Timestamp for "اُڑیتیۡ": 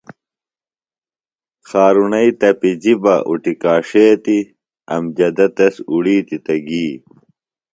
5.89-6.41